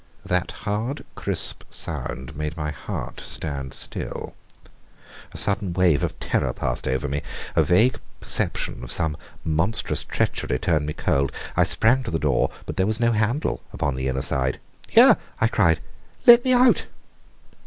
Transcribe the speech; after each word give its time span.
That 0.25 0.53
hard 0.65 1.05
crisp 1.13 1.61
sound 1.69 2.35
made 2.35 2.57
my 2.57 2.71
heart 2.71 3.19
stand 3.19 3.71
still. 3.75 4.33
A 5.31 5.37
sudden 5.37 5.73
wave 5.73 6.01
of 6.03 6.19
terror 6.19 6.53
passed 6.53 6.87
over 6.87 7.07
me. 7.07 7.21
A 7.55 7.61
vague 7.61 7.99
perception 8.19 8.83
of 8.83 8.91
some 8.91 9.15
monstrous 9.45 10.03
treachery 10.03 10.57
turned 10.57 10.87
me 10.87 10.93
cold. 10.93 11.31
I 11.55 11.65
sprang 11.65 12.01
to 12.01 12.09
the 12.09 12.17
door, 12.17 12.49
but 12.65 12.77
there 12.77 12.87
was 12.87 12.99
no 12.99 13.11
handle 13.11 13.61
upon 13.73 13.93
the 13.93 14.07
inner 14.07 14.23
side. 14.23 14.59
"Here!" 14.89 15.17
I 15.39 15.45
cried. 15.47 15.79
"Let 16.25 16.43
me 16.45 16.53
out!" 16.53 16.87